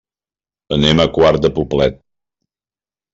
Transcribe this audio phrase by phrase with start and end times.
[0.77, 1.99] Anem a Quart de Poblet.